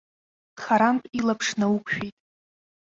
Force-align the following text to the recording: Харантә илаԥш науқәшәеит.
Харантә 0.63 1.09
илаԥш 1.17 1.47
науқәшәеит. 1.59 2.15